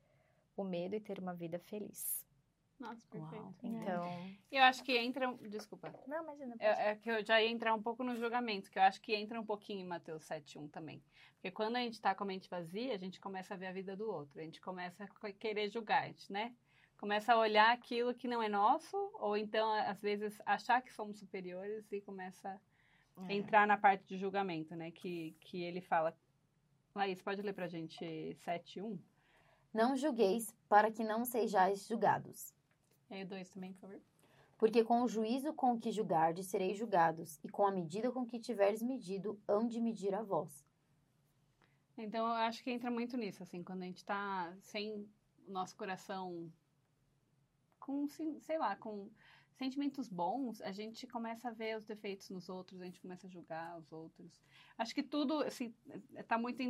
[0.56, 2.24] o medo e ter uma vida feliz.
[2.79, 3.43] Nossa, perfeito.
[3.43, 3.53] Uau.
[3.63, 4.35] Então.
[4.51, 5.33] Eu acho que entra.
[5.49, 5.93] Desculpa.
[6.07, 6.55] Não, imagina.
[6.59, 9.15] É, é, que eu já ia entrar um pouco no julgamento, que eu acho que
[9.15, 11.01] entra um pouquinho em Mateus 7,1 também.
[11.35, 13.71] Porque quando a gente está com a mente vazia, a gente começa a ver a
[13.71, 14.39] vida do outro.
[14.39, 16.53] A gente começa a querer julgar, né?
[16.97, 21.19] Começa a olhar aquilo que não é nosso, ou então, às vezes, achar que somos
[21.19, 22.59] superiores e começa
[23.17, 23.35] a é.
[23.35, 24.91] entrar na parte de julgamento, né?
[24.91, 26.17] Que, que ele fala.
[26.93, 28.03] Laís, pode ler pra gente
[28.45, 28.97] 7,1?
[29.73, 32.53] Não julgueis para que não sejais julgados.
[33.09, 34.01] E aí, dois também, por favor.
[34.57, 38.39] Porque com o juízo com que julgardes sereis julgados, e com a medida com que
[38.39, 40.65] tiveres medido, hão de medir a vós.
[41.97, 45.07] Então, eu acho que entra muito nisso, assim, quando a gente tá sem
[45.47, 46.51] o nosso coração
[47.79, 49.09] com, sei lá, com
[49.53, 53.29] sentimentos bons, a gente começa a ver os defeitos nos outros, a gente começa a
[53.29, 54.41] julgar os outros.
[54.77, 55.73] Acho que tudo, assim,
[56.27, 56.61] tá muito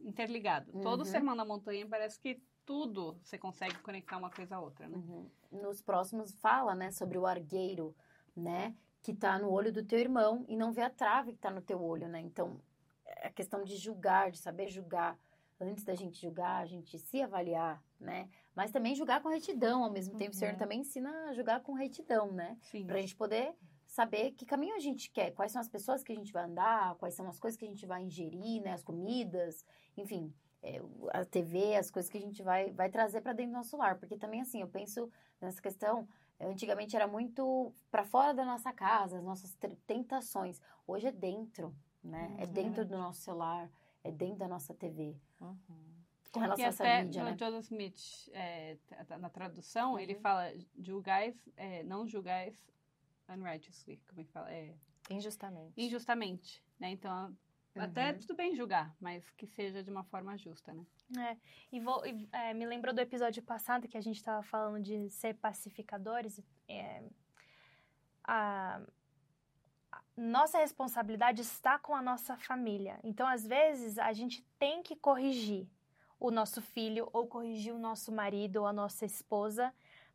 [0.00, 0.72] interligado.
[0.74, 0.80] Uhum.
[0.80, 4.96] Todo Sermão da Montanha parece que tudo você consegue conectar uma coisa a outra, né?
[4.96, 5.30] Uhum.
[5.52, 7.94] Nos próximos fala, né, sobre o argueiro,
[8.36, 11.50] né, que tá no olho do teu irmão e não vê a trave que tá
[11.50, 12.20] no teu olho, né?
[12.20, 12.60] Então,
[13.22, 15.16] a questão de julgar, de saber julgar,
[15.60, 18.28] antes da gente julgar, a gente se avaliar, né?
[18.54, 20.36] Mas também julgar com retidão, ao mesmo tempo, uhum.
[20.36, 20.58] o Senhor uhum.
[20.58, 22.58] também ensina a julgar com retidão, né?
[22.62, 22.84] Sim.
[22.84, 23.54] Pra gente poder
[23.86, 26.96] saber que caminho a gente quer, quais são as pessoas que a gente vai andar,
[26.96, 28.72] quais são as coisas que a gente vai ingerir, né?
[28.72, 29.64] As comidas,
[29.96, 30.45] enfim é,
[31.12, 33.98] a TV, as coisas que a gente vai, vai trazer para dentro do nosso lar.
[33.98, 36.08] Porque também, assim, eu penso nessa questão.
[36.40, 40.60] Antigamente era muito para fora da nossa casa, as nossas tentações.
[40.86, 42.28] Hoje é dentro, né?
[42.30, 42.36] Uhum.
[42.40, 43.70] É dentro do nosso celular,
[44.04, 45.16] é dentro da nossa TV.
[45.40, 45.56] Uhum.
[46.32, 47.36] Com relação E a essa até mídia, o né?
[47.38, 48.76] Joseph Smith, é,
[49.18, 50.20] na tradução, ele Uhum.
[50.20, 52.66] fala julgais, é, não julgais
[53.28, 54.52] unrighteously, como é que fala?
[54.52, 54.74] É,
[55.08, 55.72] Injustamente.
[55.80, 56.90] injustamente, né?
[56.90, 57.34] Então,
[57.80, 58.18] até Uhum.
[58.18, 60.86] tudo bem julgar, mas que seja de uma forma justa, né?
[61.30, 61.36] É,
[61.70, 65.08] e, vou, e, é, me lembrou do episódio passado que a gente estava falando de
[65.10, 66.40] ser pacificadores.
[66.68, 67.02] É,
[68.24, 68.80] a,
[69.92, 72.98] a nossa responsabilidade está com a nossa família.
[73.04, 75.68] Então, às vezes, a gente tem que corrigir
[76.18, 79.72] o nosso filho ou corrigir o nosso marido ou a nossa esposa,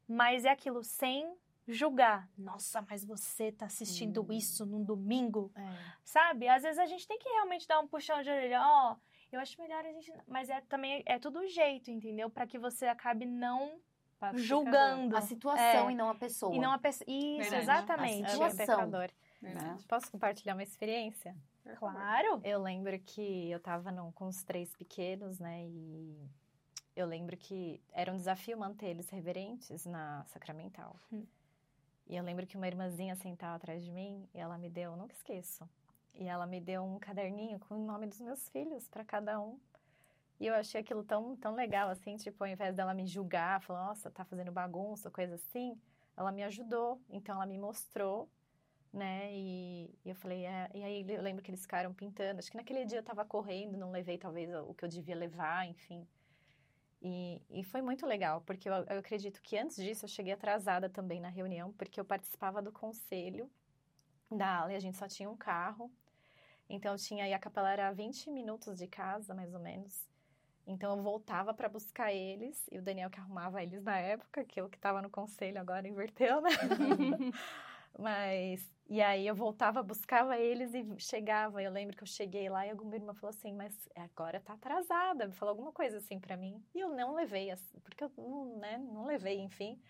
[0.08, 1.34] mas é aquilo sem
[1.72, 2.30] julgar.
[2.38, 4.32] Nossa, mas você tá assistindo Hum.
[4.34, 5.52] isso num domingo?
[5.56, 5.76] É.
[6.04, 6.48] Sabe?
[6.48, 8.62] Às vezes a gente tem que realmente dar um puxão de orelha.
[8.62, 8.96] Ó,
[9.32, 10.12] eu acho melhor a gente.
[10.28, 12.30] Mas é também é tudo jeito, entendeu?
[12.30, 13.80] Pra que você acabe não
[14.20, 14.40] Pacificador.
[14.46, 15.18] julgando.
[15.18, 15.92] A situação É.
[15.92, 16.54] e não a pessoa.
[16.56, 17.06] E não a pessoa.
[17.10, 17.62] Isso, Verdade.
[17.64, 18.24] exatamente.
[18.26, 18.92] A É situação.
[19.42, 19.88] Verdade.
[19.88, 21.36] Posso compartilhar uma experiência?
[21.78, 22.42] Claro.
[22.44, 25.64] Eu lembro que eu tava num- com os três pequenos, né?
[25.66, 26.16] E
[26.96, 30.96] eu lembro que era um desafio manter eles reverentes na sacramental.
[31.12, 31.26] Hum.
[32.12, 35.14] E eu lembro que uma irmãzinha sentava atrás de mim e ela me deu, nunca
[35.14, 35.68] esqueço.
[36.14, 39.58] E ela me deu um caderninho com o nome dos meus filhos para cada um.
[40.38, 43.86] E eu achei aquilo tão, tão legal, assim, tipo, ao invés dela me julgar, falar,
[43.86, 45.80] nossa, tá fazendo bagunça, coisa assim,
[46.18, 47.02] ela me ajudou.
[47.10, 48.28] Então, ela me mostrou,
[48.92, 49.32] né?
[49.32, 50.70] E, e eu falei, é...
[50.74, 52.40] e aí eu lembro que eles ficaram pintando.
[52.40, 55.66] Acho que naquele dia eu tava correndo, não levei talvez o que eu devia levar,
[55.66, 56.06] enfim.
[57.02, 60.88] E, e foi muito legal, porque eu, eu acredito que antes disso eu cheguei atrasada
[60.88, 63.50] também na reunião, porque eu participava do conselho
[64.30, 65.92] da ala e a gente só tinha um carro.
[66.70, 70.08] Então eu tinha, e a capela era a 20 minutos de casa, mais ou menos.
[70.66, 74.62] Então eu voltava para buscar eles, e o Daniel que arrumava eles na época, que
[74.62, 76.52] eu que estava no conselho agora inverteu, né?
[77.98, 81.64] Mas, e aí eu voltava, buscava eles e chegava.
[81.64, 85.28] Eu lembro que eu cheguei lá e alguma irmã falou assim, mas agora tá atrasada.
[85.28, 86.62] Me falou alguma coisa assim pra mim.
[86.76, 87.54] E eu não levei,
[87.86, 89.82] porque eu não, né, não levei, enfim.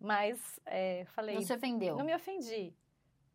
[0.00, 1.94] Mas é, falei, Não se ofendeu.
[1.98, 2.72] não me ofendi.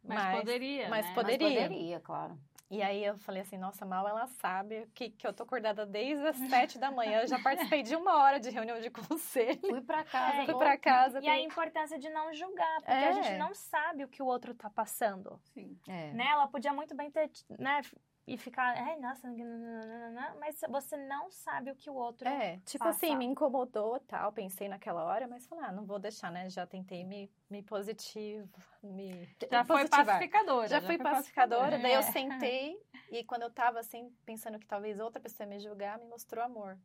[0.04, 1.14] Mas, poderia, mas né?
[1.14, 1.48] poderia.
[1.48, 2.36] Mas poderia, claro.
[2.74, 6.26] E aí eu falei assim, nossa, mal ela sabe que, que eu tô acordada desde
[6.28, 7.22] as sete da manhã.
[7.22, 9.60] Eu já participei de uma hora de reunião de conselho.
[9.62, 10.38] Fui pra casa.
[10.42, 11.20] É, Fui pra casa.
[11.22, 13.10] E a tem- importância de não julgar, porque É.
[13.10, 15.40] a gente não sabe o que o outro tá passando.
[15.54, 15.78] Sim.
[15.88, 16.12] É.
[16.14, 16.26] Né?
[16.28, 17.82] Ela podia muito bem ter, né,
[18.26, 22.84] e ficar, ai, nossa, nananana", mas você não sabe o que o outro É, tipo
[22.84, 23.06] Passa.
[23.06, 26.50] assim, me incomodou tal, pensei naquela hora, mas falei, ah, não vou deixar, né?
[26.50, 28.50] Já tentei me, me positivo,
[28.82, 30.06] me Já foi positivar.
[30.06, 30.68] pacificadora.
[30.70, 32.12] Já fui foi pacificadora, daí eu É.
[32.12, 32.78] sentei
[33.12, 36.44] e quando eu tava assim, pensando que talvez outra pessoa ia me julgar, me mostrou
[36.44, 36.78] amor.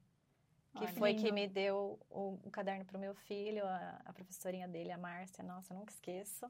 [0.74, 0.92] Que Olha.
[0.98, 4.98] foi que me deu o, o caderno pro meu filho, a, a professorinha dele, a
[4.98, 6.46] Márcia, nossa, eu nunca esqueço.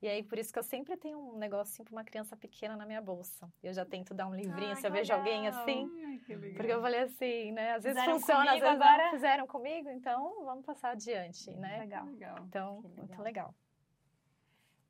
[0.00, 2.86] E aí, por isso que eu sempre tenho um negocinho pra uma criança pequena na
[2.86, 3.52] minha bolsa.
[3.62, 5.60] Eu já tento dar um livrinho, Ai, se eu vejo alguém legal.
[5.62, 5.90] assim.
[6.06, 6.56] Ai, que legal.
[6.56, 7.72] Porque eu falei assim, né?
[7.74, 11.80] Às vezes Fizeram funciona, às vezes agora- não fizeram comigo, então vamos passar adiante, né?
[11.80, 12.04] Legal.
[12.06, 12.36] Legal.
[12.46, 13.24] Então, Que muito legal.
[13.24, 13.54] legal.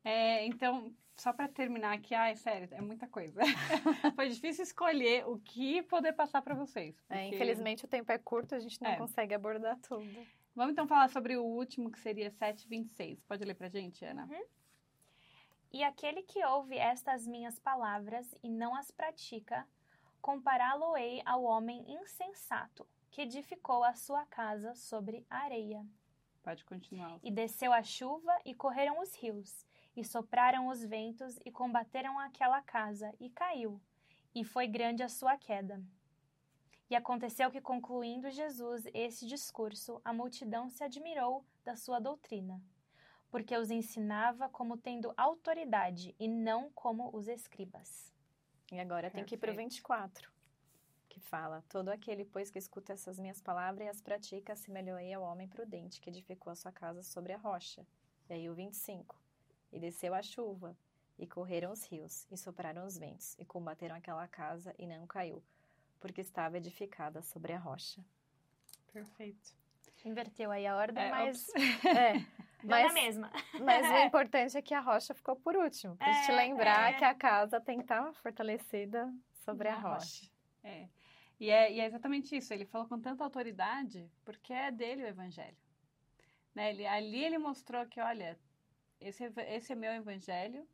[0.03, 3.39] É, então, só pra terminar aqui, ai, sério, é muita coisa.
[4.15, 6.95] Foi difícil escolher o que poder passar pra vocês.
[7.09, 8.95] É, porque- infelizmente o tempo é curto, a gente não É.
[8.95, 10.07] consegue abordar tudo.
[10.55, 13.21] Vamos então falar sobre o último, que seria 726.
[13.23, 14.29] Pode ler pra gente, Ana?
[15.71, 19.67] E aquele que ouve estas minhas palavras e não as pratica,
[20.19, 25.85] compará-lo-ei ao homem insensato, que edificou a sua casa sobre areia.
[26.41, 27.19] Pode continuar.
[27.21, 32.61] E desceu a chuva, e correram os rios, e sopraram os ventos, e combateram aquela
[32.61, 33.79] casa, e caiu,
[34.33, 35.81] e foi grande a sua queda.
[36.89, 42.59] E aconteceu que, concluindo Jesus esse discurso, a multidão se admirou da sua doutrina,
[43.29, 48.13] porque os ensinava como tendo autoridade e não como os escribas.
[48.71, 49.73] E agora tem que ir para o Perfeito.
[49.75, 50.31] 24,
[51.07, 55.23] que fala: Todo aquele, pois, que escuta essas minhas palavras e as pratica, assemelhou-ei ao
[55.23, 57.85] homem prudente que edificou a sua casa sobre a rocha.
[58.29, 59.19] E aí o 25:
[59.71, 60.77] E desceu a chuva,
[61.17, 65.43] e correram os rios, e sopraram os ventos, e combateram aquela casa, e não caiu,
[65.99, 68.03] porque estava edificada sobre a rocha.
[68.93, 69.53] Perfeito.
[70.05, 71.47] Inverteu aí a ordem, É, mas
[71.85, 72.25] É,
[72.63, 73.31] mas, na mesma.
[73.63, 76.97] mas o importante é que a rocha ficou por último, para te É, lembrar é.
[76.97, 79.11] que a casa tem que estar fortalecida
[79.45, 80.29] sobre a Na rocha.
[80.63, 80.87] É.
[81.39, 81.71] E, é.
[81.71, 82.53] e é exatamente isso.
[82.53, 85.57] Ele falou com tanta autoridade porque é dele o evangelho.
[86.53, 86.71] Né?
[86.71, 88.37] Ele, ali ele mostrou que, olha,
[88.99, 90.67] esse, esse é meu evangelho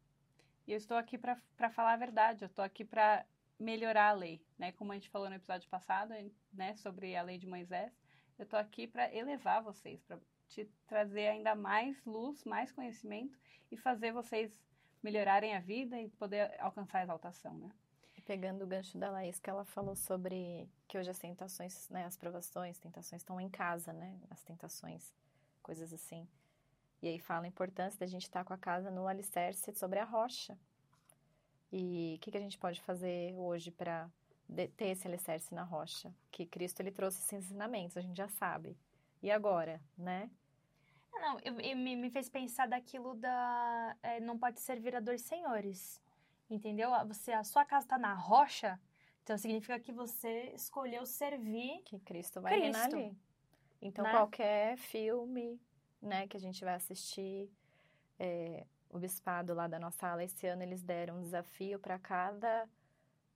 [0.66, 2.44] e eu estou aqui para falar a verdade.
[2.44, 3.26] Eu estou aqui para
[3.60, 4.42] melhorar a lei.
[4.58, 4.72] Né?
[4.72, 6.14] Como a gente falou no episódio passado,
[6.52, 7.94] né, sobre a lei de Moisés,
[8.38, 10.20] eu estou aqui para elevar vocês, para
[10.56, 13.38] te trazer ainda mais luz, mais conhecimento
[13.72, 14.52] e fazer vocês
[15.04, 17.70] melhorarem a vida e poder alcançar a exaltação, né?
[18.26, 22.18] pegando o gancho da Laís, que ela falou sobre que hoje as tentações, né, as
[22.18, 25.14] provações, tentações estão em casa, né, as tentações,
[25.62, 26.28] coisas assim.
[27.02, 30.04] E aí fala a importância da gente estar com a casa no alicerce sobre a
[30.04, 30.58] rocha.
[31.72, 34.10] E o que, que a gente pode fazer hoje para
[34.76, 36.14] ter esse alicerce na rocha?
[36.32, 38.76] Que Cristo ele trouxe esses ensinamentos, a gente já sabe.
[39.22, 40.32] E agora, né?
[41.22, 43.96] Não, eu, eu, me, me fez pensar daquilo da.
[44.04, 46.02] É, não pode servir a dois senhores.
[46.50, 46.92] Entendeu?
[47.08, 48.80] Você, a sua casa está na rocha,
[49.24, 51.82] então significa que você escolheu servir.
[51.84, 53.18] Que Cristo vai Cristo, ali.
[53.82, 54.12] Então, né?
[54.12, 55.60] qualquer filme
[56.02, 57.50] né, que a gente vai assistir,
[58.20, 62.70] é, o bispado lá da nossa ala, esse ano eles deram um desafio para cada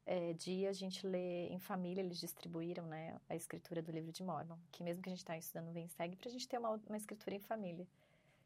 [0.05, 4.23] é, dia a gente ler em família, eles distribuíram né, a escritura do livro de
[4.23, 6.81] Mormon, que mesmo que a gente está estudando Vem Segue, para a gente ter uma,
[6.87, 7.87] uma escritura em família.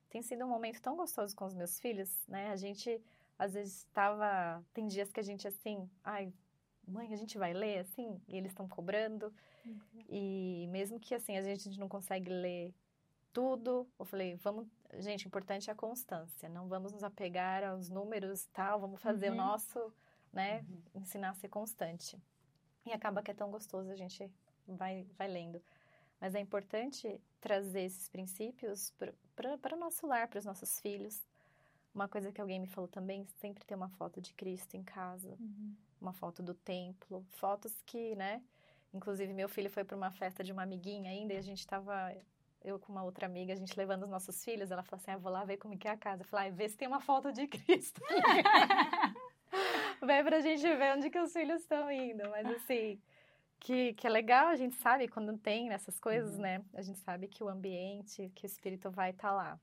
[0.09, 2.51] Tem sido um momento tão gostoso com os meus filhos, né?
[2.51, 3.01] A gente,
[3.39, 4.63] às vezes, estava...
[4.73, 6.31] Tem dias que a gente, assim, ai,
[6.87, 8.21] mãe, a gente vai ler, assim?
[8.27, 9.33] E eles estão cobrando.
[9.65, 9.79] Uhum.
[10.09, 12.73] E mesmo que, assim, a gente não consegue ler
[13.31, 14.67] tudo, eu falei, vamos...
[14.99, 16.47] Gente, o importante é a constância.
[16.47, 19.33] Não vamos nos apegar aos números tal, vamos fazer uhum.
[19.33, 19.93] o nosso
[20.33, 20.65] né?
[20.67, 21.01] Uhum.
[21.01, 22.21] Ensinar a ser constante.
[22.85, 24.29] E acaba que é tão gostoso, a gente
[24.67, 25.61] vai, vai lendo.
[26.19, 28.93] Mas é importante trazer esses princípios
[29.35, 31.21] para o nosso lar, para os nossos filhos.
[31.93, 35.37] Uma coisa que alguém me falou também, sempre ter uma foto de Cristo em casa,
[35.39, 35.75] uhum.
[36.01, 38.41] uma foto do templo, fotos que, né?
[38.93, 42.15] Inclusive, meu filho foi para uma festa de uma amiguinha ainda e a gente estava,
[42.63, 44.71] eu com uma outra amiga, a gente levando os nossos filhos.
[44.71, 46.21] Ela falou assim: ah, vou lá ver como que é a casa.
[46.21, 48.01] Eu falei: ah, vê se tem uma foto de Cristo.
[50.05, 52.29] vai pra gente ver onde que os filhos estão indo.
[52.29, 52.99] Mas assim,
[53.59, 56.41] que, que é legal, a gente sabe quando tem essas coisas, uhum.
[56.41, 56.65] né?
[56.73, 59.59] A gente sabe que o ambiente, que o espírito vai estar tá lá.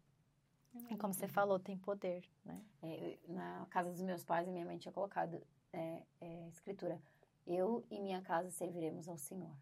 [0.88, 2.62] E como você falou, tem poder, né?
[2.82, 5.40] É, na casa dos meus pais, minha mãe tinha colocado
[5.72, 7.00] é, é, escritura:
[7.46, 9.54] Eu e minha casa serviremos ao Senhor.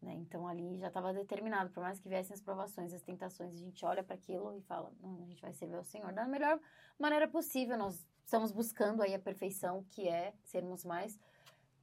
[0.00, 0.14] Né?
[0.14, 3.84] Então ali já estava determinado, por mais que viessem as provações, as tentações, a gente
[3.84, 6.58] olha para aquilo e fala: Não, a gente vai servir ao Senhor da melhor
[6.98, 7.76] maneira possível.
[7.76, 11.18] Nós estamos buscando aí a perfeição, que é sermos mais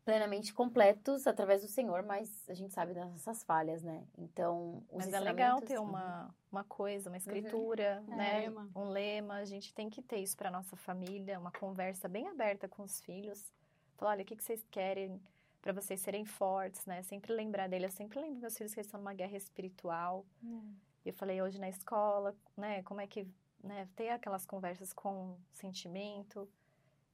[0.06, 4.06] plenamente completos através do Senhor, mas a gente sabe das nossas falhas, né?
[4.16, 8.16] Então, os Mas é legal ter uma, uma coisa, uma escritura, uhum.
[8.16, 8.38] né?
[8.38, 8.70] É, lema.
[8.76, 9.34] Um lema.
[9.38, 13.02] A gente tem que ter isso para nossa família, uma conversa bem aberta com os
[13.02, 13.52] filhos.
[13.98, 15.20] Falar, olha, o que, que vocês querem
[15.60, 17.02] para vocês serem fortes, né?
[17.02, 17.86] Sempre lembrar dele.
[17.86, 20.24] Eu sempre lembro meus filhos que eles estão numa guerra espiritual.
[20.44, 20.76] Uhum.
[21.04, 22.84] Eu falei hoje na escola, né?
[22.84, 23.28] Como é que
[23.66, 26.48] né, ter aquelas conversas com sentimento.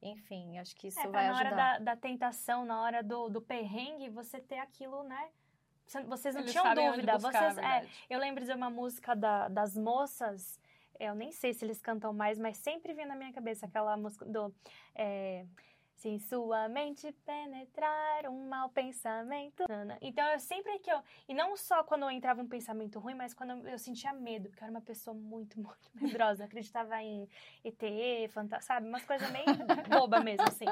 [0.01, 1.55] Enfim, acho que isso é, vai na ajudar.
[1.55, 5.29] Na hora da, da, tentação, na hora do, do perrengue, você ter aquilo, né?
[6.07, 7.13] Vocês não Eles tinham dúvida.
[7.13, 10.59] Buscar, vocês, é, eu lembro de uma música da, das moças.
[10.99, 14.25] Eu nem sei se eles cantam mais, mas sempre vem na minha cabeça aquela música
[14.25, 14.53] do.
[14.95, 15.45] É,
[16.01, 19.63] se sua mente penetrar um mau pensamento.
[20.01, 20.99] Então eu sempre que eu.
[21.29, 24.63] E não só quando eu entrava um pensamento ruim, mas quando eu sentia medo, porque
[24.63, 26.45] eu era uma pessoa muito, muito medrosa.
[26.45, 27.29] Acreditava em
[27.63, 28.87] ET, fantasma, sabe?
[28.87, 29.45] Umas coisas meio
[29.87, 30.65] boba mesmo, assim.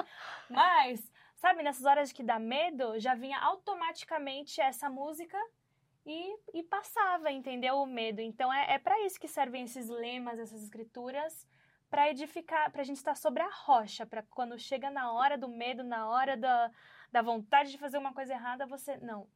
[0.49, 5.37] Mas, sabe, nessas horas que dá medo, já vinha automaticamente essa música
[6.07, 7.75] e, e passava, entendeu?
[7.75, 8.19] O medo.
[8.19, 11.47] Então é, é para isso que servem esses lemas, essas escrituras
[11.89, 15.47] para edificar, para a gente estar sobre a rocha, para quando chega na hora do
[15.47, 16.71] medo, na hora da,
[17.12, 18.97] da vontade de fazer uma coisa errada, você.
[18.97, 19.28] Não.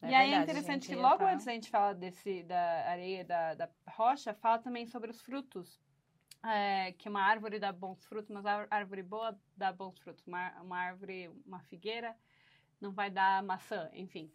[0.00, 1.32] É e aí é interessante que logo tá...
[1.32, 5.80] antes da gente falar desse, da areia, da, da rocha, fala também sobre os frutos.
[6.44, 10.26] É, que uma árvore dá bons frutos, mas a árvore boa dá bons frutos.
[10.26, 12.16] Uma, uma árvore, uma figueira,
[12.80, 14.32] não vai dar maçã, enfim.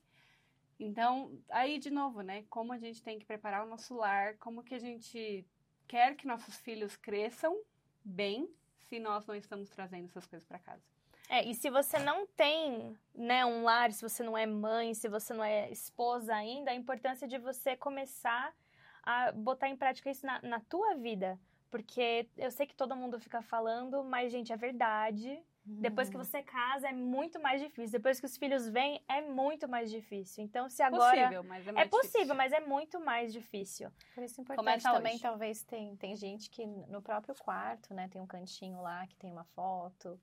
[0.79, 2.45] Então, aí de novo, né?
[2.49, 5.45] Como a gente tem que preparar o nosso lar, como que a gente
[5.87, 7.57] quer que nossos filhos cresçam
[8.03, 8.49] bem
[8.87, 10.81] se nós não estamos trazendo essas coisas para casa.
[11.29, 15.09] É, e se você não tem, né, um lar, se você não é mãe, se
[15.09, 18.55] você não é esposa ainda, a importância de você começar
[19.03, 21.37] a botar em prática isso na, na tua vida.
[21.69, 25.41] Porque eu sei que todo mundo fica falando, mas, gente, é verdade.
[25.69, 26.23] Depois que uhum.
[26.23, 27.91] você casa é muito mais difícil.
[27.99, 30.41] Depois que os filhos vêm é muito mais difícil.
[30.43, 32.35] Então se agora possível, mas é, mais é possível, difícil.
[32.35, 33.91] mas é muito mais difícil.
[34.15, 35.21] Por isso é importante também hoje.
[35.21, 39.29] talvez tem tem gente que no próprio quarto, né, tem um cantinho lá que tem
[39.29, 40.17] uma foto,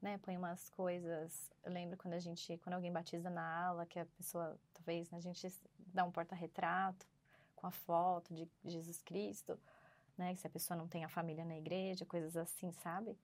[0.00, 1.52] né, põe umas coisas.
[1.62, 5.18] Eu lembro quando a gente quando alguém batiza na aula que a pessoa talvez né,
[5.18, 5.46] a gente
[5.78, 7.06] dá um porta-retrato
[7.54, 9.60] com a foto de Jesus Cristo,
[10.16, 13.14] né, se a pessoa não tem a família na igreja, coisas assim, sabe?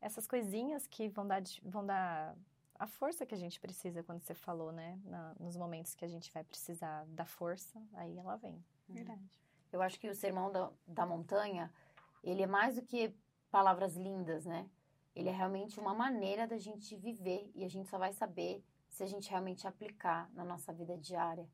[0.00, 2.36] Essas coisinhas que vão dar, vão dar
[2.78, 4.98] a força que a gente precisa quando você falou, né?
[5.04, 8.64] Na, nos momentos que a gente vai precisar da força, aí ela vem.
[8.88, 9.22] Verdade.
[9.72, 11.72] Eu acho que o sermão da, da montanha,
[12.22, 13.14] ele é mais do que
[13.50, 14.68] palavras lindas, né?
[15.18, 19.02] ele é realmente uma maneira da gente viver e a gente só vai saber se
[19.02, 21.50] a gente realmente aplicar na nossa vida diária,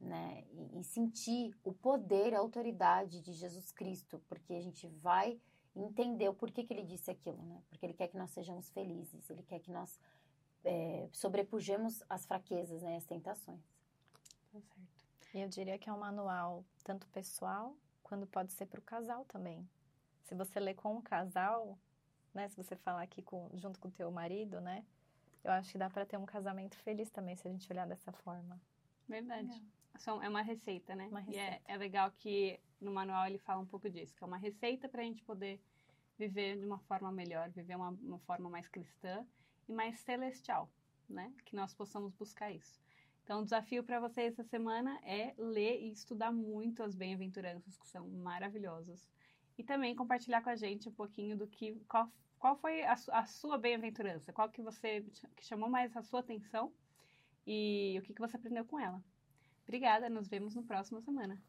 [0.00, 0.42] né?
[0.50, 5.38] E, e sentir o poder, a autoridade de Jesus Cristo, porque a gente vai
[5.74, 7.62] entender o porquê que ele disse aquilo, né?
[7.68, 10.00] Porque ele quer que nós sejamos felizes, ele quer que nós
[10.64, 12.96] é, sobrepujemos as fraquezas, né?
[12.96, 13.60] As tentações.
[14.52, 14.80] Tá certo.
[15.34, 19.24] E eu diria que é um manual tanto pessoal quanto pode ser para o casal
[19.24, 19.68] também.
[20.22, 21.76] Se você ler com um casal,
[22.32, 22.48] né?
[22.48, 24.84] Se você falar aqui com, junto com o teu marido, né?
[25.42, 28.12] Eu acho que dá para ter um casamento feliz também, se a gente olhar dessa
[28.12, 28.58] forma.
[29.06, 29.48] Verdade.
[29.48, 30.22] Legal.
[30.22, 31.06] É uma receita, né?
[31.08, 31.40] Uma receita.
[31.40, 34.36] E é, é legal que no manual ele fala um pouco disso, que é uma
[34.36, 35.60] receita para a gente poder
[36.18, 39.26] viver de uma forma melhor, viver uma, uma forma mais cristã
[39.68, 40.70] e mais celestial,
[41.08, 41.32] né?
[41.44, 42.80] Que nós possamos buscar isso.
[43.24, 47.88] Então, o desafio para vocês essa semana é ler e estudar muito as bem-aventuranças, que
[47.88, 49.08] são maravilhosas.
[49.56, 52.10] E também compartilhar com a gente um pouquinho do que qual
[52.44, 54.30] qual foi a, a sua bem-aventurança?
[54.30, 55.02] Qual que você
[55.34, 56.70] que chamou mais a sua atenção?
[57.46, 59.02] E o que, que você aprendeu com ela?
[59.62, 61.40] Obrigada, nos vemos no próximo semana.